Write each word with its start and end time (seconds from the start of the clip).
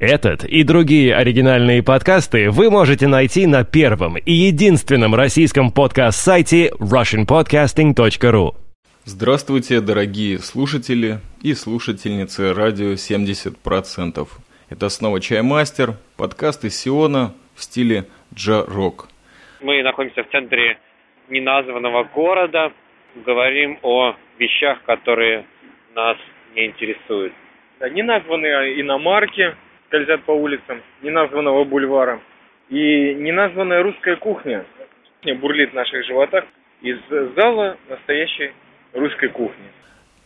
Этот 0.00 0.44
и 0.44 0.62
другие 0.62 1.14
оригинальные 1.14 1.82
подкасты 1.82 2.48
вы 2.48 2.70
можете 2.70 3.06
найти 3.06 3.46
на 3.46 3.64
первом 3.64 4.16
и 4.16 4.32
единственном 4.32 5.14
российском 5.14 5.70
подкаст-сайте 5.70 6.70
russianpodcasting.ru. 6.80 8.54
Здравствуйте, 9.04 9.82
дорогие 9.82 10.38
слушатели 10.38 11.18
и 11.42 11.52
слушательницы 11.52 12.54
радио 12.54 12.92
70%. 12.92 14.26
Это 14.70 14.88
снова 14.88 15.20
Чаймастер, 15.20 15.96
подкаст 16.16 16.64
из 16.64 16.80
Сиона 16.80 17.34
в 17.54 17.62
стиле 17.62 18.06
джа-рок. 18.34 19.10
Мы 19.60 19.82
находимся 19.82 20.24
в 20.24 20.30
центре 20.30 20.78
неназванного 21.28 22.04
города, 22.04 22.72
говорим 23.26 23.78
о 23.82 24.14
вещах, 24.38 24.82
которые 24.84 25.44
нас 25.94 26.16
не 26.54 26.68
интересуют. 26.68 27.34
Да, 27.80 27.90
неназванные 27.90 28.80
иномарки, 28.80 29.54
скользят 29.90 30.24
по 30.24 30.30
улицам 30.30 30.80
неназванного 31.02 31.64
бульвара. 31.64 32.20
И 32.68 33.14
неназванная 33.14 33.82
русская 33.82 34.16
кухня 34.16 34.64
бурлит 35.40 35.72
в 35.72 35.74
наших 35.74 36.06
животах 36.06 36.44
из 36.80 36.96
зала 37.36 37.76
настоящей 37.88 38.52
русской 38.92 39.28
кухни. 39.28 39.64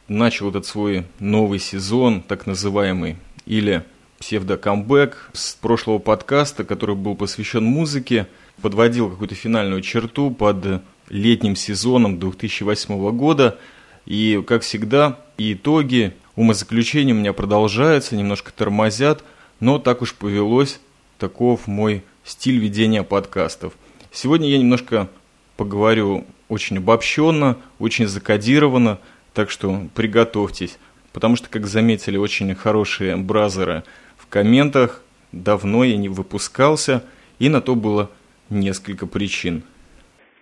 Начал 0.06 0.50
этот 0.50 0.66
свой 0.66 1.04
новый 1.18 1.59
сезон, 1.59 2.20
так 2.20 2.46
называемый, 2.46 3.16
или 3.46 3.82
псевдокамбэк 4.20 5.30
с 5.32 5.54
прошлого 5.54 5.98
подкаста, 5.98 6.65
который 6.65 6.95
был 6.95 7.16
посвящен 7.16 7.65
музыке, 7.65 8.26
подводил 8.60 9.10
какую-то 9.10 9.34
финальную 9.34 9.80
черту 9.80 10.30
под 10.30 10.82
летним 11.09 11.56
сезоном 11.56 12.18
2008 12.18 13.16
года. 13.16 13.59
И, 14.04 14.42
как 14.46 14.60
всегда, 14.60 15.18
итоги, 15.38 16.12
умозаключения 16.37 17.15
у 17.15 17.16
меня 17.16 17.32
продолжаются, 17.32 18.15
немножко 18.15 18.52
тормозят– 18.52 19.24
но 19.60 19.78
так 19.78 20.02
уж 20.02 20.14
повелось, 20.14 20.80
таков 21.18 21.66
мой 21.66 22.02
стиль 22.24 22.58
ведения 22.58 23.02
подкастов. 23.02 23.74
Сегодня 24.10 24.48
я 24.48 24.59
немножко 24.59 25.09
поговорю 25.56 26.24
очень 26.48 26.79
обобщенно, 26.79 27.59
очень 27.79 28.06
закодированно, 28.06 28.98
так 29.32 29.51
что 29.51 29.82
приготовьтесь, 29.95 30.79
потому 31.12 31.37
что, 31.37 31.48
как 31.48 31.66
заметили 31.66 32.16
очень 32.16 32.54
хорошие 32.54 33.16
бразеры 33.16 33.84
в 34.16 34.26
комментах, 34.29 35.02
давно 35.32 35.84
я 35.84 35.96
не 35.96 36.09
выпускался, 36.09 37.04
и 37.38 37.48
на 37.48 37.60
то 37.60 37.74
было 37.74 38.10
несколько 38.51 39.07
причин. 39.07 39.62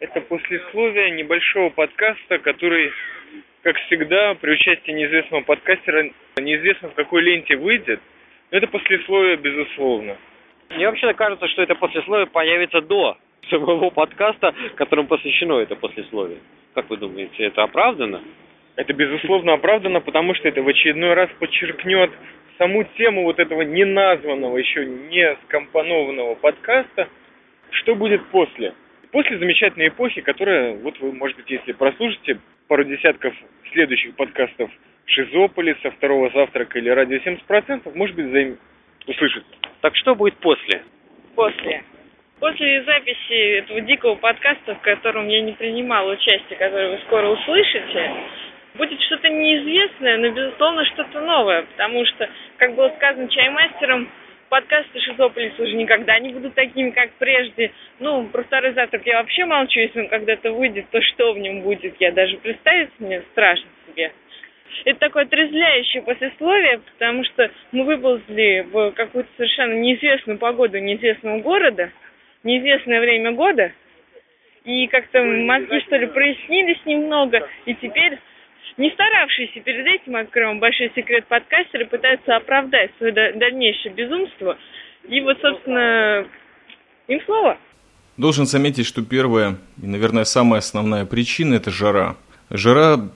Это 0.01 0.21
послесловие 0.21 1.13
небольшого 1.13 1.71
подкаста, 1.71 2.39
который, 2.39 2.91
как 3.63 3.77
всегда, 3.87 4.35
при 4.35 4.53
участии 4.53 4.91
неизвестного 4.91 5.43
подкастера, 5.43 6.11
неизвестно 6.41 6.89
в 6.89 6.95
какой 6.95 7.23
ленте 7.23 7.57
выйдет– 7.57 8.01
это 8.53 8.67
послесловие, 8.69 9.37
безусловно. 9.37 10.17
Мне 10.71 10.87
вообще 10.87 11.13
кажется, 11.15 11.49
что 11.49 11.63
это 11.63 11.75
послесловие 11.75 12.27
появится 12.27 12.81
до 12.81 13.17
самого 13.51 13.91
подкаста, 13.91 14.55
которому 14.77 15.09
посвящено 15.09 15.59
это 15.59 15.75
послесловие. 15.75 16.39
Как 16.75 16.89
вы 16.89 16.99
думаете, 16.99 17.45
это 17.45 17.65
оправдано? 17.65 18.23
Это, 18.77 18.93
безусловно, 18.93 19.55
оправдано, 19.55 20.01
потому 20.01 20.35
что 20.35 20.49
это 20.49 20.63
в 20.63 20.69
очередной 20.69 21.15
раз 21.15 21.29
подчеркнет 21.39 22.11
саму 22.59 22.85
тему 22.97 23.25
вот 23.25 23.39
этого 23.39 23.63
неназванного, 23.63 24.57
еще 24.59 24.87
не 24.87 25.37
скомпонованного 25.45 26.35
подкаста, 26.37 27.09
что 27.71 27.95
будет 27.95 28.25
после. 28.27 28.75
После 29.11 29.39
замечательной 29.39 29.89
эпохи, 29.89 30.21
которая, 30.21 30.75
вот 30.77 30.99
вы, 31.01 31.13
может 31.13 31.37
быть, 31.39 31.51
если 31.51 31.73
прослушаете 31.73 32.39
пару 32.69 32.85
десятков 32.85 33.35
следующих 33.73 34.15
подкастов 34.15 34.71
Шизополиса, 35.07 35.91
второго 35.91 36.31
завтрака 36.31 36.79
или 36.79 36.89
радио 36.89 37.19
70%, 37.19 37.97
может 37.97 38.17
быть, 38.17 38.31
заим... 38.31 38.59
услышит. 39.07 39.45
Так 39.81 39.97
что 39.97 40.15
будет 40.15 40.37
после? 40.39 40.83
После. 41.35 41.83
После 42.41 42.83
записи 42.85 43.59
этого 43.59 43.81
дикого 43.83 44.17
подкаста, 44.17 44.75
в 44.75 44.81
котором 44.81 45.29
я 45.29 45.43
не 45.43 45.53
принимала 45.53 46.13
участие, 46.13 46.59
который 46.59 46.91
вы 46.91 46.99
скоро 47.07 47.29
услышите, 47.29 48.11
будет 48.75 49.01
что-то 49.03 49.29
неизвестное, 49.29 50.19
но, 50.19 50.31
безусловно, 50.31 50.85
что-то 50.87 51.21
новое, 51.21 51.63
потому 51.63 52.05
что, 52.07 52.29
как 52.57 52.75
было 52.75 52.89
сказано 52.97 53.29
чаймастером, 53.29 54.09
подкасты 54.49 55.01
Шизополис 55.01 55.59
уже 55.59 55.75
никогда 55.75 56.19
не 56.19 56.31
будут 56.33 56.55
такими, 56.55 56.91
как 56.91 57.11
прежде. 57.13 57.73
Ну, 58.01 58.27
про 58.27 58.43
второй 58.43 58.73
завтрак 58.73 59.07
я 59.07 59.19
вообще 59.19 59.45
молчу, 59.45 59.81
если 59.81 60.01
он 60.01 60.09
когда-то 60.09 60.53
выйдет, 60.53 60.87
то 60.91 61.01
что 61.01 61.33
в 61.33 61.39
нем 61.39 61.63
будет, 61.63 61.95
я 62.01 62.13
даже 62.13 62.37
представить 62.39 62.91
мне 62.99 63.23
страшно 63.33 63.69
себе 63.87 64.13
это 64.85 64.99
такое 65.01 65.25
отрезвляющее 65.25 66.03
послесловие, 66.03 66.81
потому 66.93 67.25
что 67.25 67.51
мы 67.73 67.85
выползли 67.85 68.67
в 68.71 68.93
какую-то 68.93 69.31
совершенно 69.37 69.75
неизвестную 69.75 70.39
погоду 70.39 70.79
неизвестного 70.79 71.41
города, 71.41 71.91
неизвестное 72.43 73.01
время 73.01 73.33
года, 73.33 73.73
и 74.65 74.87
как-то 74.89 75.23
мозги, 75.23 75.81
что 75.81 75.97
ли, 75.97 76.07
прояснились 76.07 76.81
немного, 76.87 77.49
и 77.67 77.75
теперь 77.75 78.19
не 78.77 78.91
старавшиеся 78.91 79.61
перед 79.61 79.87
этим, 79.87 80.17
откроем 80.17 80.59
большой 80.59 80.91
секрет 80.95 81.27
подкастеры, 81.27 81.87
пытаются 81.87 82.37
оправдать 82.37 82.91
свое 82.99 83.13
дальнейшее 83.13 83.93
безумство. 83.93 84.57
И 85.09 85.21
вот, 85.21 85.39
собственно, 85.41 86.27
им 87.09 87.21
слово. 87.27 87.59
Должен 88.17 88.47
заметить, 88.47 88.87
что 88.87 89.05
первая 89.05 89.57
и, 89.83 89.87
наверное, 89.87 90.25
самая 90.25 90.59
основная 90.59 91.07
причина– 91.07 91.55
это 91.57 91.71
жара. 91.71 92.17
Жара 92.51 93.11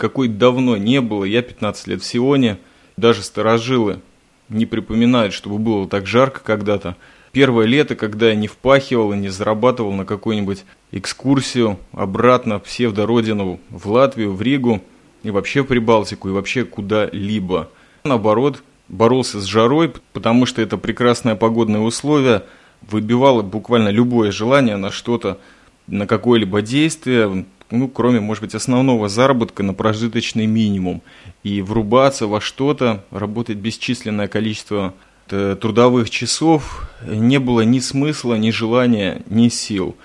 какой 0.00 0.28
давно 0.28 0.76
не 0.76 1.00
было. 1.00 1.24
Я 1.24 1.42
15 1.42 1.86
лет 1.86 2.02
в 2.02 2.06
Сионе, 2.06 2.58
даже 2.96 3.22
старожилы 3.22 4.00
не 4.48 4.66
припоминают, 4.66 5.34
чтобы 5.34 5.58
было 5.58 5.86
так 5.86 6.06
жарко 6.06 6.40
когда-то. 6.42 6.96
Первое 7.32 7.66
лето, 7.66 7.94
когда 7.94 8.30
я 8.30 8.34
не 8.34 8.48
впахивал 8.48 9.12
и 9.12 9.16
не 9.16 9.28
зарабатывал 9.28 9.92
на 9.92 10.04
какую-нибудь 10.04 10.64
экскурсию 10.90 11.78
обратно 11.92 12.58
в 12.58 12.62
псевдородину 12.62 13.60
в 13.68 13.88
Латвию, 13.88 14.32
в 14.32 14.42
Ригу 14.42 14.82
и 15.22 15.30
вообще 15.30 15.62
в 15.62 15.66
Прибалтику 15.66 16.28
и 16.28 16.32
вообще 16.32 16.64
куда-либо. 16.64 17.68
Наоборот, 18.02 18.62
боролся 18.88 19.38
с 19.38 19.44
жарой, 19.44 19.92
потому 20.12 20.46
что 20.46 20.62
это 20.62 20.78
прекрасное 20.78 21.36
погодное 21.36 21.80
условие 21.80 22.44
выбивало 22.80 23.42
буквально 23.42 23.90
любое 23.90 24.32
желание 24.32 24.76
на 24.76 24.90
что-то, 24.90 25.38
на 25.86 26.06
какое-либо 26.06 26.62
действие, 26.62 27.44
ну, 27.70 27.88
кроме, 27.88 28.20
может 28.20 28.42
быть, 28.42 28.54
основного 28.54 29.08
заработка 29.08 29.62
на 29.62 29.74
прожиточный 29.74 30.46
минимум. 30.46 31.02
И 31.42 31.62
врубаться 31.62 32.26
во 32.26 32.40
что-то, 32.40 33.04
работать 33.10 33.58
бесчисленное 33.58 34.28
количество 34.28 34.94
э, 35.30 35.56
трудовых 35.60 36.10
часов 36.10 36.90
не 37.06 37.38
было 37.38 37.62
ни 37.62 37.78
смысла, 37.78 38.34
ни 38.34 38.50
желания, 38.50 39.22
ни 39.28 39.48
сил. 39.48 39.96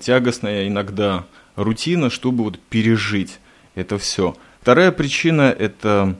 Тягостная 0.00 0.68
иногда 0.68 1.26
рутина, 1.56 2.10
чтобы 2.10 2.44
вот 2.44 2.58
пережить 2.58 3.38
это 3.74 3.98
все. 3.98 4.36
Вторая 4.60 4.92
причина– 4.92 5.54
это 5.58 6.16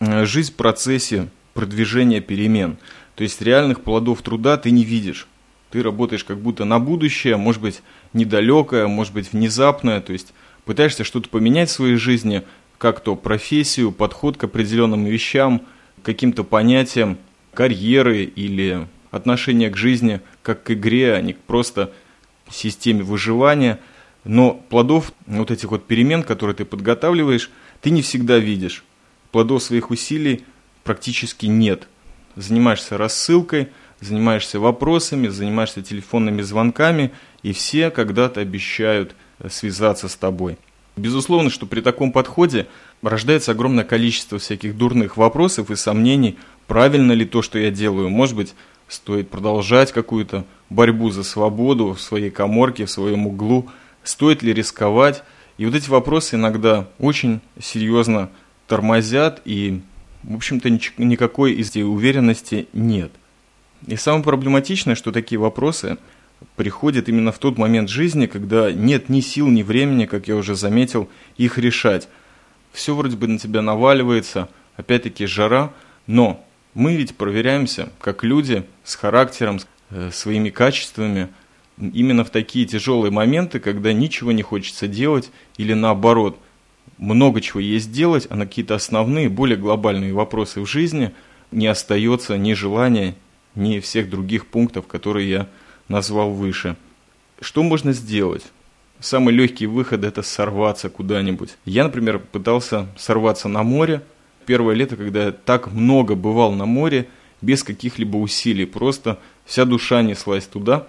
э, 0.00 0.24
жизнь 0.24 0.52
в 0.52 0.56
процессе 0.56 1.28
продвижения 1.54 2.20
перемен. 2.20 2.76
То 3.14 3.24
есть 3.24 3.42
реальных 3.42 3.82
плодов 3.82 4.22
труда 4.22 4.56
ты 4.56 4.70
не 4.70 4.84
видишь. 4.84 5.26
Ты 5.72 5.82
работаешь 5.82 6.22
как 6.22 6.38
будто 6.38 6.66
на 6.66 6.78
будущее, 6.78 7.38
может 7.38 7.62
быть, 7.62 7.80
недалекое, 8.12 8.86
может 8.86 9.14
быть, 9.14 9.32
внезапное, 9.32 10.02
то 10.02 10.12
есть 10.12 10.34
пытаешься 10.66 11.02
что-то 11.02 11.30
поменять 11.30 11.70
в 11.70 11.72
своей 11.72 11.96
жизни, 11.96 12.42
как 12.76 13.00
то 13.00 13.16
профессию, 13.16 13.90
подход 13.90 14.36
к 14.36 14.44
определенным 14.44 15.06
вещам, 15.06 15.62
каким-то 16.02 16.44
понятиям 16.44 17.16
карьеры 17.54 18.24
или 18.24 18.86
отношения 19.10 19.70
к 19.70 19.78
жизни, 19.78 20.20
как 20.42 20.62
к 20.62 20.72
игре, 20.72 21.14
а 21.14 21.22
не 21.22 21.32
просто 21.32 21.90
системе 22.50 23.02
выживания. 23.02 23.80
Но 24.24 24.52
плодов 24.68 25.14
вот 25.26 25.50
этих 25.50 25.70
вот 25.70 25.86
перемен, 25.86 26.22
которые 26.22 26.54
ты 26.54 26.66
подготавливаешь, 26.66 27.50
ты 27.80 27.88
не 27.88 28.02
всегда 28.02 28.36
видишь. 28.36 28.84
Плодов 29.30 29.62
своих 29.62 29.90
усилий 29.90 30.44
практически 30.84 31.46
нет. 31.46 31.88
Занимаешься 32.36 32.98
рассылкой– 32.98 33.68
занимаешься 34.02 34.60
вопросами, 34.60 35.28
занимаешься 35.28 35.82
телефонными 35.82 36.42
звонками, 36.42 37.12
и 37.42 37.52
все 37.52 37.90
когда-то 37.90 38.40
обещают 38.40 39.14
э, 39.38 39.48
связаться 39.48 40.08
с 40.08 40.16
тобой. 40.16 40.58
Безусловно, 40.96 41.48
что 41.48 41.66
при 41.66 41.80
таком 41.80 42.12
подходе 42.12 42.66
рождается 43.00 43.52
огромное 43.52 43.84
количество 43.84 44.38
всяких 44.38 44.76
дурных 44.76 45.16
вопросов 45.16 45.70
и 45.70 45.76
сомнений, 45.76 46.36
правильно 46.66 47.12
ли 47.12 47.24
то, 47.24 47.40
что 47.40 47.58
я 47.58 47.70
делаю. 47.70 48.10
Может 48.10 48.36
быть, 48.36 48.54
стоит 48.88 49.30
продолжать 49.30 49.92
какую-то 49.92 50.44
борьбу 50.68 51.10
за 51.10 51.24
свободу 51.24 51.94
в 51.94 52.00
своей 52.00 52.30
коморке, 52.30 52.84
в 52.84 52.90
своем 52.90 53.26
углу, 53.26 53.68
стоит 54.04 54.42
ли 54.42 54.52
рисковать. 54.52 55.22
И 55.56 55.64
вот 55.64 55.74
эти 55.74 55.88
вопросы 55.88 56.36
иногда 56.36 56.88
очень 56.98 57.40
серьезно 57.58 58.30
тормозят, 58.66 59.40
и, 59.44 59.80
в 60.22 60.34
общем-то, 60.34 60.68
никакой 60.98 61.52
из 61.52 61.74
уверенности 61.76 62.68
нет. 62.72 63.12
И 63.86 63.96
самое 63.96 64.22
проблематичное, 64.22 64.94
что 64.94 65.12
такие 65.12 65.38
вопросы 65.38 65.98
приходят 66.56 67.08
именно 67.08 67.32
в 67.32 67.38
тот 67.38 67.58
момент 67.58 67.88
жизни, 67.88 68.26
когда 68.26 68.72
нет 68.72 69.08
ни 69.08 69.20
сил, 69.20 69.48
ни 69.48 69.62
времени, 69.62 70.06
как 70.06 70.28
я 70.28 70.36
уже 70.36 70.54
заметил, 70.54 71.08
их 71.36 71.58
решать. 71.58 72.08
Все 72.72 72.94
вроде 72.94 73.16
бы 73.16 73.26
на 73.26 73.38
тебя 73.38 73.62
наваливается, 73.62 74.48
опять-таки 74.76 75.26
жара, 75.26 75.72
но 76.06 76.44
Мы 76.74 76.96
ведь 76.96 77.16
проверяемся 77.16 77.90
как 78.00 78.24
люди 78.24 78.64
с 78.82 78.94
характером, 78.94 79.60
э, 79.90 80.10
своими 80.10 80.48
качествами, 80.48 81.28
именно 81.78 82.24
в 82.24 82.30
такие 82.30 82.64
тяжелые 82.64 83.10
моменты, 83.10 83.60
когда 83.60 83.92
ничего 83.92 84.32
не 84.32 84.42
хочется 84.42 84.88
делать, 84.88 85.30
или 85.58 85.74
наоборот, 85.74 86.38
много 86.96 87.40
чего 87.40 87.60
есть 87.60 87.92
делать, 87.92 88.26
а 88.30 88.36
на 88.36 88.46
какие-то 88.46 88.74
основные, 88.74 89.28
более 89.28 89.58
глобальные 89.58 90.14
вопросы 90.14 90.60
в 90.60 90.66
жизни 90.66 91.12
не 91.50 91.66
остается 91.66 92.38
ни 92.38 92.54
желания, 92.54 93.16
ни 93.54 93.80
всех 93.80 94.08
других 94.10 94.46
пунктов, 94.46 94.86
которые 94.86 95.28
я 95.28 95.48
назвал 95.88 96.30
выше. 96.30 96.76
Что 97.40 97.62
можно 97.62 97.92
сделать? 97.92 98.44
Самый 99.00 99.34
легкий 99.34 99.66
выход– 99.66 100.04
это 100.04 100.22
сорваться 100.22 100.88
куда-нибудь. 100.88 101.56
Я, 101.64 101.84
например, 101.84 102.20
пытался 102.20 102.86
сорваться 102.96 103.48
на 103.48 103.62
море. 103.62 104.02
Первое 104.46 104.74
лето, 104.74 104.96
когда 104.96 105.26
я 105.26 105.32
так 105.32 105.72
много 105.72 106.14
бывал 106.14 106.52
на 106.52 106.66
море, 106.66 107.08
без 107.40 107.64
каких-либо 107.64 108.16
усилий, 108.16 108.64
просто 108.64 109.18
вся 109.44 109.64
душа 109.64 110.02
неслась 110.02 110.46
туда. 110.46 110.86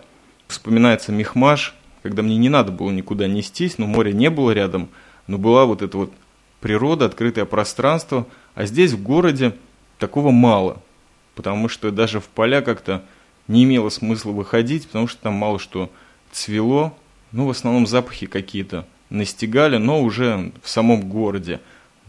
Вспоминается 0.48 1.12
Мехмаш, 1.12 1.74
когда 2.04 2.22
мне 2.22 2.38
не 2.38 2.50
надо 2.50 2.72
было 2.72 2.92
никуда 2.92 3.28
нестись, 3.28 3.80
но 3.80 3.88
моря 3.88 4.12
не 4.12 4.30
было 4.30 4.52
рядом, 4.52 4.90
но 5.26 5.38
была 5.38 5.66
вот 5.66 5.82
эта 5.82 5.98
вот 5.98 6.14
природа, 6.62 7.06
открытое 7.06 7.46
пространство, 7.46 8.28
а 8.54 8.66
здесь 8.66 8.92
в 8.92 9.02
городе 9.02 9.56
такого 9.98 10.32
мало, 10.32 10.82
потому 11.36 11.70
что 11.70 11.92
даже 11.92 12.20
в 12.20 12.26
поля 12.26 12.62
как-то 12.62 13.04
не 13.48 13.64
имело 13.64 13.90
смысла 13.90 14.32
выходить, 14.32 14.88
потому 14.88 15.08
что 15.08 15.22
там 15.22 15.34
мало 15.34 15.60
что 15.60 15.90
цвело, 16.32 16.96
ну, 17.32 17.48
в 17.48 17.50
основном 17.50 17.88
запахи 17.88 18.26
какие-то 18.26 18.86
настигали, 19.10 19.78
но 19.78 20.02
уже 20.02 20.52
в 20.62 20.70
самом 20.70 21.10
городе 21.10 21.60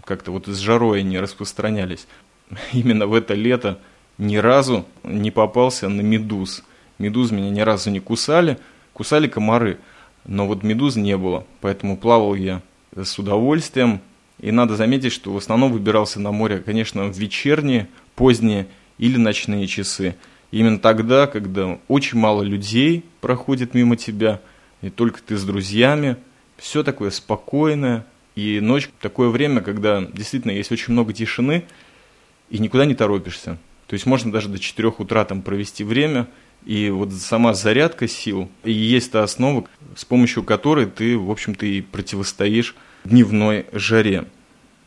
как-то 0.05 0.33
вот 0.33 0.47
с 0.47 0.59
жарой 0.59 1.01
они 1.01 1.19
распространялись. 1.19 2.07
Именно 2.73 3.07
в 3.07 3.15
это 3.15 3.35
лето 3.35 3.79
ни 4.19 4.37
разу 4.37 4.87
не 5.03 5.31
попался 5.31 5.89
на 5.89 6.01
медуз. 6.01 6.63
Медуз 6.99 7.31
меня 7.31 7.51
ни 7.51 7.61
разу 7.61 7.91
не 7.91 8.01
кусали, 8.01 8.59
кусали 8.93 9.27
комары, 9.29 9.79
но 10.25 10.47
вот 10.47 10.63
медуз 10.63 10.97
не 10.97 11.17
было, 11.17 11.45
поэтому 11.61 11.97
плавал 11.97 12.35
я 12.35 12.63
с 12.97 13.19
удовольствием. 13.19 14.01
И 14.41 14.51
надо 14.51 14.77
заметить, 14.77 15.13
что 15.13 15.33
в 15.33 15.37
основном 15.37 15.73
выбирался 15.73 16.21
на 16.21 16.33
море, 16.33 16.59
конечно, 16.59 17.05
в 17.05 17.17
вечерние, 17.17 17.89
поздние 18.15 18.67
или 18.99 19.17
ночные 19.17 19.67
часы. 19.67 20.17
Именно 20.51 20.79
тогда, 20.79 21.27
когда 21.27 21.79
очень 21.89 22.19
мало 22.19 22.43
людей 22.43 23.05
проходит 23.21 23.75
мимо 23.75 23.97
тебя– 23.97 24.41
и 24.85 24.91
только 24.91 25.23
ты 25.23 25.39
с 25.39 25.45
друзьями, 25.45 26.17
все 26.59 26.83
такое 26.83 27.11
спокойное, 27.11 28.05
и 28.35 28.61
ночь 28.61 28.91
такое 29.01 29.31
время, 29.31 29.63
когда 29.63 30.03
действительно 30.03 30.53
есть 30.53 30.71
очень 30.73 30.93
много 30.93 31.15
тишины, 31.15 31.65
и 32.51 32.59
никуда 32.59 32.85
не 32.85 32.95
торопишься. 32.95 33.57
То 33.87 33.95
есть 33.95 34.05
можно 34.05 34.31
даже 34.31 34.51
до 34.51 34.59
4 34.59 34.89
утра 34.99 35.25
там 35.25 35.41
провести 35.41 35.85
время, 35.85 36.29
и 36.67 36.91
вот 36.91 37.13
сама 37.13 37.55
зарядка 37.55 38.09
сил, 38.09 38.51
и 38.63 38.73
есть 38.73 39.13
та 39.13 39.23
основа, 39.23 39.65
с 39.97 40.05
помощью 40.05 40.43
которой 40.43 40.85
ты, 40.85 41.17
в 41.17 41.31
общем-то, 41.31 41.65
и 41.65 41.81
противостоишь 41.81 42.75
дневной 43.05 43.65
жаре. 43.73 44.27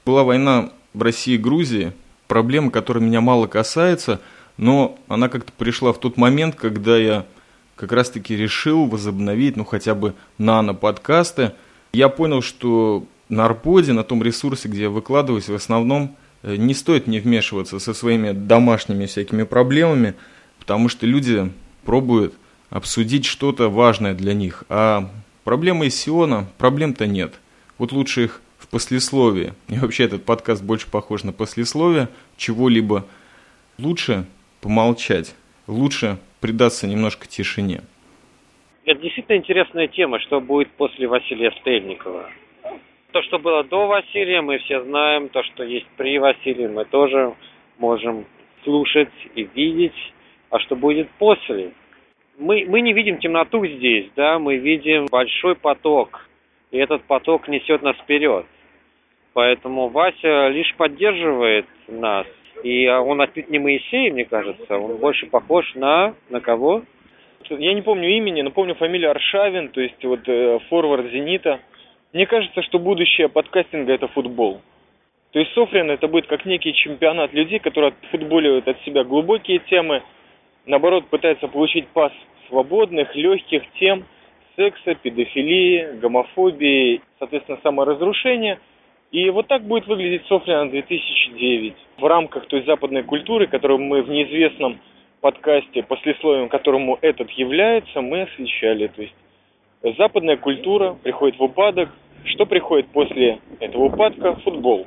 Была 0.06 0.24
война 0.24 0.72
в 0.94 1.02
России 1.02 1.36
и 1.36 1.40
Грузии, 1.40 1.94
проблема, 2.28 2.72
которая 2.72 3.04
меня 3.04 3.22
мало 3.22 3.48
касается, 3.48 4.22
но 4.58 4.98
она 5.08 5.30
как-то 5.30 5.52
пришла 5.52 5.94
в 5.94 6.00
тот 6.00 6.18
момент, 6.18 6.56
когда 6.56 6.98
я 6.98 7.26
как 7.76 7.92
раз-таки 7.92 8.36
решил 8.36 8.86
возобновить, 8.86 9.56
ну, 9.56 9.64
хотя 9.64 9.96
бы 9.96 10.16
нано-подкасты. 10.38 11.54
Я 11.94 12.10
понял, 12.10 12.42
что 12.42 13.06
на 13.30 13.46
Арподе, 13.46 13.94
на 13.94 14.04
том 14.04 14.24
ресурсе, 14.24 14.68
где 14.68 14.84
я 14.84 14.90
выкладываюсь, 14.90 15.48
в 15.48 15.54
основном 15.54 16.16
э, 16.44 16.56
не 16.56 16.74
стоит 16.74 17.08
мне 17.08 17.20
вмешиваться 17.20 17.80
со 17.80 17.94
своими 17.94 18.32
домашними 18.32 19.06
всякими 19.06 19.44
проблемами, 19.44 20.16
потому 20.60 20.90
что 20.90 21.06
люди 21.06 21.52
пробуют 21.86 22.34
обсудить 22.70 23.26
что-то 23.26 23.70
важное 23.70 24.14
для 24.14 24.34
них. 24.34 24.64
А 24.70 25.10
проблемы 25.44 25.88
из 25.88 25.96
Сиона, 25.96 26.48
проблем-то 26.58 27.06
нет. 27.06 27.36
Вот 27.78 27.92
лучше 27.92 28.26
их 28.26 28.42
в 28.58 28.68
послесловии. 28.70 29.54
И 29.70 29.78
вообще 29.78 30.06
этот 30.06 30.26
подкаст 30.26 30.64
больше 30.64 30.90
похож 30.90 31.24
на 31.24 31.34
послесловие 31.34 32.10
чего-либо. 32.38 33.06
Лучше 33.78 34.26
помолчать. 34.62 35.36
Лучше 35.68 36.18
предаться 36.40 36.88
немножко 36.88 37.28
тишине. 37.28 37.82
Это 38.86 39.02
действительно 39.02 39.38
интересная 39.38 39.88
тема, 39.88 40.20
что 40.20 40.40
будет 40.40 40.72
после 40.72 41.08
Василия 41.08 41.52
Стрельникова. 41.60 42.30
То, 43.12 43.22
что 43.24 43.38
было 43.40 43.64
до 43.64 43.88
Василия, 43.88 44.42
мы 44.42 44.60
все 44.60 44.84
знаем. 44.84 45.30
То, 45.30 45.44
что 45.44 45.64
есть 45.64 45.88
при 45.98 46.18
Василии, 46.20 46.68
мы 46.68 46.86
тоже 46.86 47.34
можем 47.78 48.26
слушать 48.64 49.12
и 49.36 49.44
видеть. 49.44 50.14
А 50.50 50.60
что 50.60 50.76
будет 50.76 51.10
после? 51.20 51.74
Мы, 52.38 52.66
мы 52.68 52.82
не 52.82 52.94
видим 52.94 53.18
темноту 53.18 53.66
здесь, 53.66 54.10
да, 54.16 54.40
мы 54.40 54.58
видим 54.58 55.08
большой 55.08 55.56
поток. 55.56 56.27
И 56.72 56.78
этот 56.78 57.04
поток 57.04 57.48
несет 57.48 57.82
нас 57.82 57.96
вперед. 57.98 58.46
Поэтому 59.34 59.90
Вася 59.90 60.48
лишь 60.50 60.76
поддерживает 60.76 61.68
нас 61.88 62.28
и 62.64 62.88
он 62.88 63.22
отнюдь 63.22 63.50
не 63.50 63.60
Моисей, 63.60 64.10
мне 64.12 64.26
кажется, 64.26 64.78
он 64.78 64.98
больше 64.98 65.28
похож 65.28 65.74
на... 65.76 66.16
На 66.30 66.42
кого? 66.42 66.84
Я 67.50 67.74
не 67.74 67.82
помню 67.82 68.10
имени, 68.10 68.42
но 68.42 68.52
помню 68.52 68.76
фамилию 68.76 69.12
Аршавин, 69.12 69.70
то 69.70 69.80
есть 69.80 70.04
вот 70.04 70.28
э, 70.28 70.60
форвард 70.70 71.10
«Зенита». 71.12 71.60
Мне 72.14 72.26
кажется, 72.26 72.62
что 72.64 72.80
будущее 72.80 73.30
подкастинга– 73.30 73.94
это 73.94 74.08
футбол. 74.08 74.62
То 75.32 75.40
есть 75.40 75.54
Софрин– 75.54 75.90
это 75.92 76.08
будет 76.08 76.28
как 76.28 76.46
некий 76.46 76.74
чемпионат 76.74 77.34
людей, 77.34 77.60
которые 77.60 77.94
отфутболивают 78.02 78.68
от 78.68 78.82
себя 78.82 79.04
глубокие 79.04 79.60
темы, 79.60 80.02
наоборот, 80.66 81.08
пытаются 81.08 81.48
получить 81.48 81.88
пас 81.90 82.12
свободных, 82.50 83.16
легких 83.16 83.64
тем 83.80 84.06
секса, 84.58 84.96
педофилии, 84.96 86.00
гомофобии, 86.02 87.02
соответственно, 87.20 87.60
саморазрушения– 87.64 88.60
и 89.12 89.30
вот 89.30 89.48
так 89.48 89.64
будет 89.64 89.88
выглядеть 89.88 90.28
Софлина 90.28 90.70
2009 90.70 91.76
в 91.98 92.06
рамках 92.06 92.46
той 92.48 92.66
западной 92.66 93.04
культуры, 93.04 93.48
которую 93.48 93.80
мы 93.80 94.04
в 94.04 94.10
неизвестном 94.10 94.80
подкасте, 95.22 95.82
послесловием 95.84 96.50
которому 96.50 96.98
этот 97.02 97.30
является, 97.32 98.02
мы 98.02 98.24
освещали. 98.24 98.88
То 98.88 99.02
есть 99.02 99.16
западная 99.98 100.36
культура 100.36 100.98
приходит 101.04 101.40
в 101.40 101.44
упадок. 101.44 101.90
Что 102.26 102.46
приходит 102.46 102.88
после 102.88 103.40
этого 103.62 103.86
упадка? 103.86 104.36
Футбол. 104.44 104.86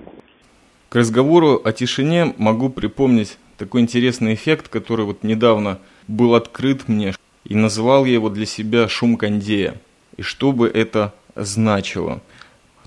К 0.91 0.97
разговору 0.97 1.59
о 1.65 1.73
тишине 1.73 2.35
могу 2.37 2.69
припомнить 2.69 3.39
такой 3.57 3.81
интересный 3.81 4.35
эффект, 4.35 4.69
который 4.69 5.07
вот 5.07 5.23
недавно 5.23 5.79
был 6.09 6.35
открыт 6.35 6.89
мне, 6.89 7.13
и 7.51 7.55
называл 7.55 8.07
я 8.07 8.15
его 8.15 8.31
для 8.31 8.47
себя 8.47 8.89
«шум 8.89 9.19
кондея». 9.19 9.79
И 10.17 10.23
что 10.23 10.53
бы 10.53 10.67
это 10.69 11.13
значило– 11.37 12.23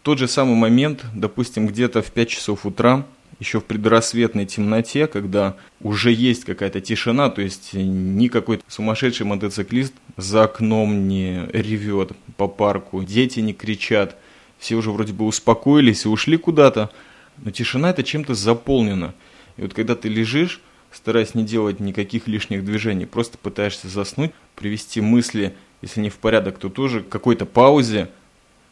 тот 0.03 0.20
же 0.20 0.27
самый 0.27 0.55
момент, 0.55 1.05
допустим, 1.13 1.65
где-то 1.65 2.01
в 2.01 2.12
5 2.12 2.29
часов 2.29 2.65
утра, 2.65 3.05
еще 3.39 3.62
в 3.62 3.63
предрассветной 3.63 4.46
темноте, 4.46 5.08
когда 5.08 5.55
уже 5.82 6.12
есть 6.12 6.43
какая-то 6.43 6.82
тишина, 6.82 7.29
то 7.29 7.41
есть 7.41 7.70
ни 7.74 8.27
какой 8.27 8.60
сумасшедший 8.67 9.25
мотоциклист 9.25 9.93
за 10.17 10.43
окном 10.43 11.08
не 11.08 11.46
ревет 11.53 12.12
по 12.36 12.50
парку, 12.50 13.01
дети 13.03 13.39
не 13.39 13.53
кричат, 13.53 14.17
все 14.60 14.75
уже 14.75 14.91
вроде 14.91 15.13
бы 15.13 15.25
успокоились 15.25 16.03
и 16.03 16.10
ушли 16.10 16.36
куда-то, 16.36 16.91
но 17.38 17.51
тишина 17.51 17.89
это 17.89 18.03
чем-то 18.03 18.34
заполнена. 18.36 19.13
И 19.55 19.62
вот 19.62 19.74
когда 19.74 19.96
ты 19.96 20.10
лежишь, 20.10 20.60
стараясь 20.93 21.35
не 21.35 21.43
делать 21.43 21.79
никаких 21.79 22.27
лишних 22.27 22.63
движений, 22.63 23.05
просто 23.05 23.38
пытаешься 23.38 23.89
заснуть, 23.89 24.31
привести 24.55 25.01
мысли, 25.01 25.55
если 25.81 26.00
не 26.00 26.09
в 26.09 26.15
порядок, 26.15 26.59
то 26.59 26.69
тоже 26.69 27.01
какой-то 27.01 27.45
паузе, 27.45 28.09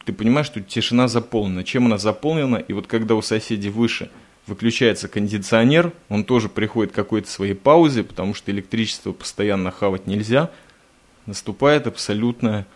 ты 0.04 0.12
понимаешь, 0.12 0.46
что 0.46 0.60
тишина 0.60 1.08
заполнена. 1.08 1.64
Чем 1.64 1.86
она 1.86 1.98
заполнена? 1.98 2.56
И 2.56 2.72
вот 2.72 2.86
когда 2.86 3.14
у 3.14 3.22
соседей 3.22 3.70
выше 3.70 4.10
выключается 4.46 5.08
кондиционер, 5.08 5.92
он 6.08 6.24
тоже 6.24 6.48
приходит 6.48 6.92
к 6.92 6.96
какой-то 6.96 7.30
своей 7.30 7.54
паузе, 7.54 8.02
потому 8.02 8.34
что 8.34 8.50
электричество 8.50 9.12
постоянно 9.12 9.70
хавать 9.70 10.06
нельзя, 10.06 10.50
наступает 11.26 11.86
абсолютная 11.86 12.66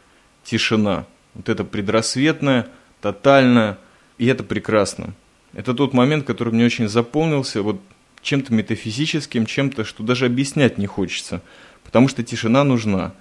тишина. 0.45 1.07
Вот 1.35 1.49
это 1.49 1.65
предрассветная, 1.65 2.69
тотальная, 3.01 3.79
и 4.19 4.27
это 4.27 4.45
прекрасно. 4.45 5.15
Это 5.53 5.75
тот 5.75 5.93
момент, 5.93 6.25
который 6.25 6.53
мне 6.53 6.67
очень 6.67 6.89
заполнился 6.89 7.63
вот 7.63 7.81
чем-то 8.27 8.53
метафизическим, 8.53 9.47
чем-то, 9.47 9.85
что 9.85 10.03
даже 10.03 10.27
объяснять 10.27 10.79
не 10.79 10.87
хочется, 10.87 11.43
потому 11.85 12.09
что 12.09 12.25
тишина 12.25 12.65
нужна. 12.65 13.15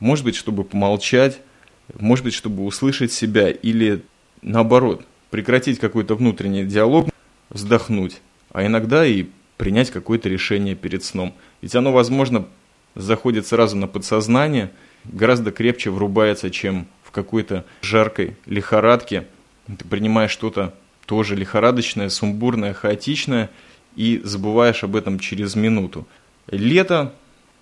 Может 0.00 0.24
быть, 0.24 0.36
чтобы 0.36 0.64
помолчать, 0.64 1.38
может 1.94 2.24
быть, 2.24 2.32
чтобы 2.32 2.64
услышать 2.64 3.12
себя 3.12 3.50
или 3.50 4.02
наоборот, 4.40 5.04
прекратить 5.30 5.78
какой-то 5.78 6.14
внутренний 6.14 6.64
диалог, 6.64 7.10
вздохнуть, 7.50 8.22
а 8.50 8.64
иногда 8.64 9.04
и 9.04 9.26
принять 9.58 9.90
какое-то 9.90 10.30
решение 10.30 10.74
перед 10.74 11.04
сном. 11.04 11.34
Ведь 11.60 11.76
оно, 11.76 11.92
возможно, 11.92 12.48
заходит 12.94 13.46
сразу 13.46 13.76
на 13.76 13.86
подсознание, 13.86 14.70
гораздо 15.04 15.52
крепче 15.52 15.90
врубается, 15.90 16.50
чем 16.50 16.88
в 17.04 17.10
какой-то 17.10 17.66
жаркой 17.82 18.36
лихорадке. 18.46 19.26
Ты 19.66 19.84
принимаешь 19.84 20.30
что-то 20.30 20.74
тоже 21.04 21.36
лихорадочное, 21.36 22.08
сумбурное, 22.08 22.72
хаотичное, 22.72 23.50
и 23.96 24.20
забываешь 24.24 24.84
об 24.84 24.96
этом 24.96 25.18
через 25.18 25.54
минуту. 25.54 26.06
Лето 26.48 27.12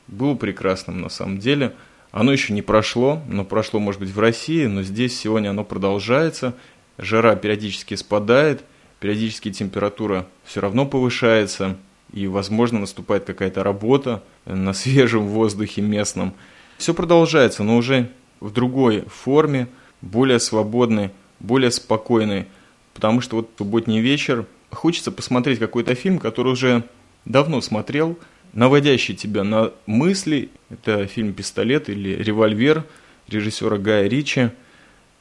было 0.09 0.35
прекрасным 0.35 1.01
на 1.01 1.09
самом 1.09 1.39
деле. 1.39 1.75
Оно 2.13 2.33
еще 2.33 2.53
не 2.53 2.63
прошло, 2.63 3.23
но 3.29 3.45
прошло, 3.45 3.79
может 3.79 4.01
быть, 4.01 4.11
в 4.11 4.19
России, 4.19 4.67
но 4.67 4.83
здесь 4.83 5.19
сегодня 5.19 5.51
оно 5.51 5.65
продолжается. 5.65 6.55
Жара 6.99 7.37
периодически 7.37 7.95
спадает, 7.95 8.65
периодически 8.99 9.53
температура 9.53 10.27
все 10.45 10.61
равно 10.61 10.87
повышается, 10.87 11.77
и, 12.13 12.27
возможно, 12.27 12.81
наступает 12.81 13.25
какая-то 13.25 13.63
работа 13.63 14.23
на 14.45 14.73
свежем 14.73 15.29
воздухе 15.29 15.83
местном. 15.83 16.35
Все 16.79 16.95
продолжается, 16.95 17.63
но 17.63 17.77
уже 17.77 18.11
в 18.41 18.51
другой 18.53 19.03
форме, 19.03 19.69
более 20.01 20.41
свободной, 20.41 21.11
более 21.39 21.71
спокойной. 21.71 22.47
Потому 22.95 23.21
что 23.21 23.37
вот 23.37 23.51
субботний 23.57 24.01
вечер, 24.01 24.47
хочется 24.71 25.13
посмотреть 25.13 25.59
какой-то 25.59 25.95
фильм, 25.95 26.19
который 26.19 26.53
уже 26.53 26.85
давно 27.25 27.61
смотрел, 27.61 28.19
наводящий 28.53 29.15
тебя 29.15 29.45
на 29.45 29.73
мысли. 29.87 30.51
Это 30.71 31.07
фильм 31.07 31.33
«Пистолет» 31.33 31.89
или 31.89 32.11
«Револьвер» 32.23 32.85
режиссера 33.29 33.79
Гая 33.79 34.09
Ричи, 34.09 34.51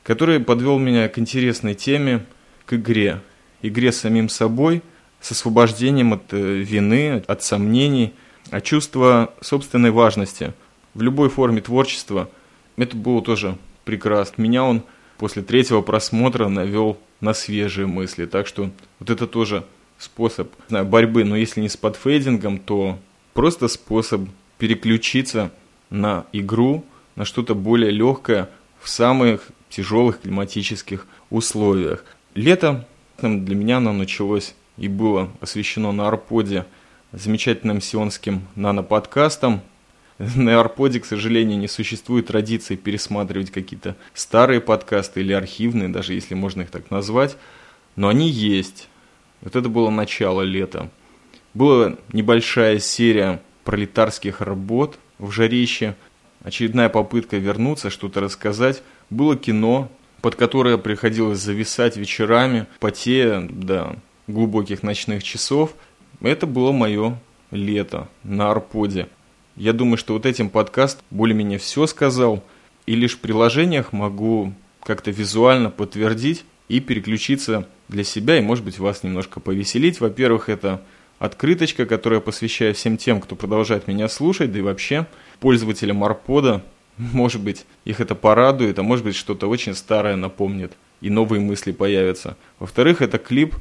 который 0.04 0.40
подвел 0.40 0.80
меня 0.80 1.08
к 1.10 1.20
интересной 1.20 1.76
теме, 1.76 2.26
к 2.66 2.74
игре. 2.74 3.22
Игре 3.62 3.92
с 3.92 3.98
самим 3.98 4.30
собой, 4.30 4.82
с 5.22 5.32
освобождением 5.32 6.14
от 6.14 6.34
э, 6.34 6.38
вины, 6.38 7.24
от 7.28 7.44
сомнений, 7.44 8.14
от 8.52 8.64
чувства 8.64 9.34
собственной 9.42 9.92
важности 9.92 10.54
в 10.94 11.02
любой 11.02 11.30
форме 11.30 11.62
творчества. 11.62 12.30
Это 12.78 12.96
было 12.96 13.22
тоже 13.22 13.58
прекрасно. 13.86 14.42
Меня 14.42 14.64
он 14.64 14.84
после 15.18 15.44
третьего 15.44 15.82
просмотра 15.82 16.48
навел 16.48 16.98
на 17.22 17.34
свежие 17.34 17.88
мысли. 17.88 18.26
Так 18.26 18.48
что 18.48 18.70
вот 19.00 19.10
это 19.10 19.28
тоже 19.28 19.66
способ 19.98 20.52
знаю, 20.68 20.86
борьбы, 20.86 21.24
но 21.24 21.36
если 21.36 21.62
не 21.62 21.70
с 21.70 21.78
подфейдингом, 21.78 22.60
то 22.60 22.98
просто 23.34 23.68
способ 23.68 24.22
переключиться 24.58 25.52
на 25.90 26.26
игру, 26.34 26.86
на 27.16 27.26
что-то 27.26 27.56
более 27.56 27.92
легкое 27.92 28.50
в 28.82 28.90
самых 28.90 29.50
тяжелых 29.70 30.22
климатических 30.22 31.06
условиях. 31.30 32.04
Лето 32.34 32.88
для 33.22 33.56
меня 33.56 33.78
оно 33.78 33.94
началось 33.94 34.56
и 34.78 34.88
было 34.88 35.30
освещено 35.42 35.92
на 35.92 36.08
Арподе 36.08 36.66
замечательным 37.12 37.82
сионским 37.82 38.48
наноподкастом. 38.56 39.62
На 40.36 40.60
Арподе, 40.60 41.00
к 41.00 41.06
сожалению, 41.06 41.58
не 41.58 41.70
существует 41.70 42.28
традиции 42.28 42.76
пересматривать 42.76 43.52
какие-то 43.52 43.96
старые 44.14 44.60
подкасты 44.60 45.22
или 45.22 45.32
архивные, 45.32 45.88
даже 45.88 46.14
если 46.14 46.36
можно 46.36 46.64
их 46.64 46.70
так 46.70 46.92
назвать. 46.92 47.38
Но 47.96 48.10
они 48.10 48.30
есть. 48.30 48.90
Вот 49.42 49.56
это 49.56 49.70
было 49.70 49.90
начало 49.90 50.42
лета. 50.42 50.92
Была 51.54 51.96
небольшая 52.12 52.80
серия 52.80 53.42
пролетарских 53.64 54.42
работ 54.42 55.00
в 55.20 55.32
жарище, 55.32 55.96
очередная 56.44 56.90
попытка 56.90 57.38
вернуться, 57.38 57.90
что-то 57.90 58.20
рассказать. 58.20 58.84
Было 59.10 59.38
кино, 59.38 59.90
под 60.22 60.36
которое 60.36 60.78
приходилось 60.78 61.40
зависать 61.40 61.96
вечерами, 61.96 62.68
потея 62.82 63.48
до 63.50 63.96
глубоких 64.28 64.84
ночных 64.84 65.24
часов. 65.24 65.74
Это 66.20 66.46
было 66.46 66.74
мое 66.74 67.18
лето 67.52 68.10
на 68.24 68.52
Арподе. 68.52 69.08
Я 69.56 69.74
думаю, 69.74 69.98
что 69.98 70.14
вот 70.14 70.26
этим 70.26 70.50
подкаст 70.50 71.00
более-менее 71.10 71.60
все 71.60 71.86
сказал, 71.88 72.44
и 72.86 72.96
лишь 72.96 73.16
в 73.16 73.20
приложениях 73.20 73.94
могу 73.94 74.54
как-то 74.84 75.12
визуально 75.12 75.70
подтвердить 75.70 76.46
и 76.70 76.80
переключиться 76.80 77.68
для 77.88 78.04
себя 78.04 78.38
и, 78.38 78.42
может 78.42 78.64
быть, 78.64 78.80
вас 78.80 79.04
немножко 79.04 79.40
повеселить. 79.40 80.00
Во-первых, 80.00 80.50
это 80.50 80.82
открыточка, 81.18 81.86
которая 81.86 82.20
посвящаю 82.22 82.74
всем 82.74 82.98
тем, 82.98 83.20
кто 83.22 83.36
продолжает 83.36 83.88
меня 83.88 84.08
слушать, 84.08 84.52
да 84.52 84.60
и 84.60 84.62
вообще 84.62 85.08
пользователям 85.40 86.04
Арпода. 86.04 86.64
Может 86.98 87.42
быть, 87.42 87.66
их 87.86 88.02
это 88.02 88.16
порадует, 88.16 88.78
а 88.80 88.84
может 88.84 89.06
быть, 89.06 89.16
что-то 89.16 89.48
очень 89.48 89.74
старое 89.74 90.16
напомнит, 90.16 90.74
и 91.02 91.10
новые 91.10 91.40
мысли 91.40 91.72
появятся. 91.72 92.36
Во-вторых, 92.60 93.02
это 93.02 93.18
клип, 93.18 93.56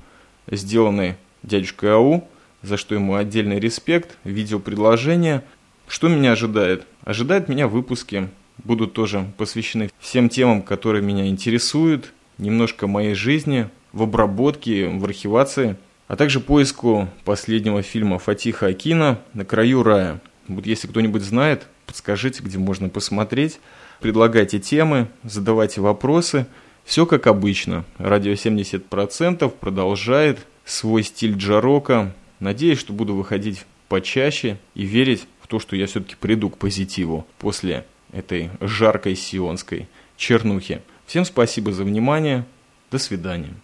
сделанный 0.50 1.16
дядюшкой 1.42 1.92
Ау, 1.92 2.28
за 2.62 2.76
что 2.76 2.94
ему 2.94 3.14
отдельный 3.14 3.60
респект, 3.60 4.16
видеопредложение. 4.24 5.44
Что 5.88 6.08
меня 6.08 6.32
ожидает? 6.32 6.86
Ожидает 7.02 7.48
меня 7.48 7.66
выпуски, 7.66 8.28
будут 8.62 8.92
тоже 8.92 9.32
посвящены 9.38 9.90
всем 9.98 10.28
темам, 10.28 10.60
которые 10.60 11.02
меня 11.02 11.26
интересуют, 11.26 12.12
немножко 12.36 12.86
моей 12.86 13.14
жизни, 13.14 13.70
в 13.92 14.02
обработке, 14.02 14.86
в 14.86 15.04
архивации, 15.04 15.76
а 16.06 16.16
также 16.16 16.40
поиску 16.40 17.08
последнего 17.24 17.82
фильма 17.82 18.18
Фатиха 18.18 18.66
Акина 18.66 19.18
«На 19.32 19.46
краю 19.46 19.82
рая». 19.82 20.20
Вот 20.46 20.66
если 20.66 20.88
кто-нибудь 20.88 21.22
знает, 21.22 21.66
подскажите, 21.86 22.42
где 22.42 22.58
можно 22.58 22.90
посмотреть, 22.90 23.58
предлагайте 24.00 24.58
темы, 24.58 25.08
задавайте 25.24 25.80
вопросы. 25.80 26.46
Все 26.84 27.06
как 27.06 27.26
обычно. 27.26 27.84
Радио 27.96 28.32
70% 28.32 29.48
продолжает 29.50 30.38
свой 30.64 31.02
стиль 31.02 31.34
джарока. 31.34 32.14
Надеюсь, 32.40 32.78
что 32.78 32.92
буду 32.92 33.14
выходить 33.14 33.64
почаще 33.88 34.58
и 34.74 34.84
верить 34.84 35.26
в 35.48 35.50
то, 35.50 35.58
что 35.60 35.76
я 35.76 35.86
все-таки 35.86 36.14
приду 36.14 36.50
к 36.50 36.58
позитиву 36.58 37.24
после 37.40 37.86
этой 38.12 38.50
жаркой 38.60 39.14
сионской 39.14 39.86
чернухи. 40.18 40.82
Всем 41.06 41.24
спасибо 41.24 41.72
за 41.72 41.84
внимание. 41.84 42.44
До 42.90 42.98
свидания. 42.98 43.54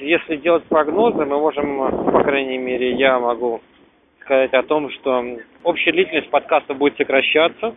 Если 0.00 0.36
делать 0.36 0.64
прогнозы, 0.64 1.24
мы 1.24 1.38
можем, 1.38 1.78
по 2.12 2.24
крайней 2.24 2.58
мере, 2.58 2.96
я 2.96 3.20
могу 3.20 3.60
сказать 4.24 4.52
о 4.52 4.64
том, 4.64 4.90
что 4.90 5.24
общая 5.62 5.92
длительность 5.92 6.28
подкаста 6.30 6.74
будет 6.74 6.96
сокращаться. 6.96 7.76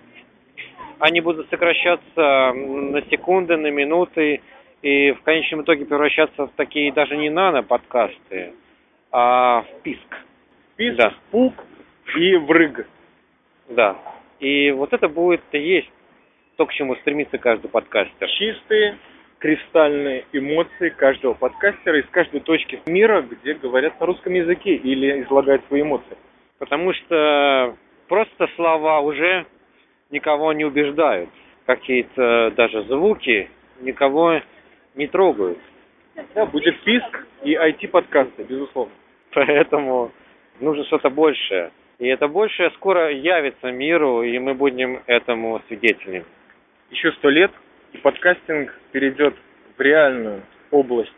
Они 0.97 1.21
будут 1.21 1.47
сокращаться 1.51 2.53
на 2.53 3.01
секунды, 3.11 3.57
на 3.57 3.69
минуты 3.69 4.41
и 4.81 5.11
в 5.11 5.21
конечном 5.21 5.61
итоге 5.61 5.85
превращаться 5.85 6.47
в 6.47 6.51
такие 6.55 6.91
даже 6.91 7.15
не 7.15 7.29
нано-подкасты, 7.29 8.53
а 9.11 9.61
в 9.61 9.81
писк. 9.83 10.17
Писк, 10.77 10.97
да. 10.97 11.13
пук 11.29 11.53
и 12.15 12.35
врыг. 12.37 12.87
Да. 13.71 13.95
И 14.39 14.71
вот 14.71 14.91
это 14.93 15.07
будет 15.07 15.41
и 15.51 15.59
есть 15.59 15.91
то, 16.57 16.65
к 16.65 16.73
чему 16.73 16.95
стремится 16.95 17.37
каждый 17.37 17.69
подкастер. 17.69 18.27
Чистые, 18.29 18.97
кристальные 19.39 20.25
эмоции 20.33 20.89
каждого 20.89 21.33
подкастера 21.33 21.99
из 21.99 22.05
каждой 22.11 22.41
точки 22.41 22.81
мира, 22.85 23.21
где 23.21 23.53
говорят 23.53 23.99
на 23.99 24.05
русском 24.05 24.33
языке 24.33 24.75
или 24.75 25.23
излагают 25.23 25.65
свои 25.67 25.81
эмоции. 25.81 26.17
Потому 26.59 26.93
что 26.93 27.75
просто 28.07 28.47
слова 28.55 28.99
уже 28.99 29.45
никого 30.09 30.53
не 30.53 30.65
убеждают. 30.65 31.29
Какие-то 31.65 32.51
даже 32.55 32.83
звуки 32.83 33.49
никого 33.79 34.41
не 34.95 35.07
трогают. 35.07 35.59
Да, 36.35 36.45
будет 36.45 36.79
писк 36.81 37.25
и 37.43 37.53
IT-подкасты, 37.53 38.43
безусловно. 38.43 38.93
Поэтому 39.33 40.11
нужно 40.59 40.83
что-то 40.85 41.09
большее. 41.09 41.71
И 42.01 42.07
это 42.07 42.27
большее 42.27 42.71
скоро 42.71 43.11
явится 43.11 43.71
миру, 43.71 44.23
и 44.23 44.37
мы 44.39 44.55
будем 44.55 45.03
этому 45.05 45.61
свидетелями 45.67 46.25
еще 46.89 47.11
сто 47.13 47.29
лет, 47.29 47.51
и 47.93 47.97
подкастинг 47.99 48.73
перейдет 48.91 49.35
в 49.77 49.81
реальную 49.81 50.41
область, 50.71 51.13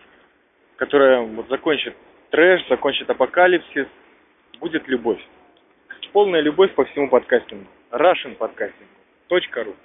которая 0.76 1.22
вот 1.22 1.48
закончит 1.48 1.96
трэш, 2.32 2.68
закончит 2.68 3.10
апокалипсис, 3.10 3.88
будет 4.60 4.86
любовь. 4.90 5.22
Полная 6.12 6.42
любовь 6.42 6.74
по 6.74 6.84
всему 6.84 7.10
подкастингу. 7.10 7.66
Russian 7.92 8.36
подкастинг. 8.36 8.90
.ру 9.30 9.76